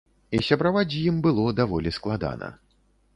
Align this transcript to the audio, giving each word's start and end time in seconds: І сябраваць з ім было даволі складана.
І 0.35 0.39
сябраваць 0.45 0.87
з 0.93 1.01
ім 1.11 1.19
было 1.27 1.45
даволі 1.61 1.93
складана. 1.99 2.49